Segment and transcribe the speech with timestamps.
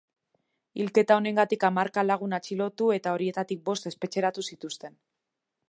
[0.79, 4.99] Hilketa honengatik hamarka lagun atxilotu eta horietatik bost espetxeratu zituzten.